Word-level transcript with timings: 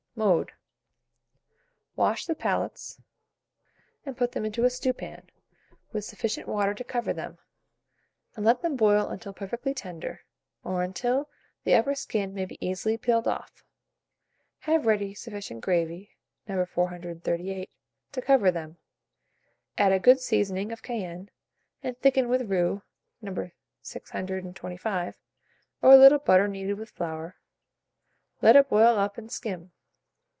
Mode. 0.13 0.51
Wash 1.95 2.25
the 2.27 2.35
palates, 2.35 2.99
and 4.05 4.15
put 4.15 4.33
them 4.33 4.45
into 4.45 4.65
a 4.65 4.69
stewpan, 4.69 5.29
with 5.93 6.03
sufficient 6.03 6.47
water 6.49 6.73
to 6.75 6.83
cover 6.83 7.13
them, 7.13 7.39
and 8.35 8.45
let 8.45 8.61
them 8.61 8.75
boil 8.75 9.07
until 9.07 9.33
perfectly 9.33 9.73
tender, 9.73 10.23
or 10.63 10.83
until 10.83 11.29
the 11.63 11.73
upper 11.73 11.95
skin 11.95 12.35
may 12.35 12.45
be 12.45 12.63
easily 12.63 12.97
peeled 12.97 13.27
off. 13.27 13.63
Have 14.59 14.85
ready 14.85 15.15
sufficient 15.15 15.61
gravy 15.61 16.11
(No. 16.47 16.63
438) 16.65 17.69
to 18.11 18.21
cover 18.21 18.51
them; 18.51 18.77
add 19.77 19.93
a 19.93 19.97
good 19.97 20.19
seasoning 20.19 20.71
of 20.73 20.83
cayenne, 20.83 21.31
and 21.81 21.97
thicken 21.97 22.27
with 22.27 22.49
roux, 22.51 22.83
No. 23.21 23.49
625, 23.81 25.15
or 25.81 25.91
a 25.93 25.97
little 25.97 26.19
butter 26.19 26.49
kneaded 26.49 26.73
with 26.73 26.91
flour; 26.91 27.37
let 28.41 28.57
it 28.57 28.69
boil 28.69 28.99
up, 28.99 29.17
and 29.17 29.31
skim. 29.31 29.71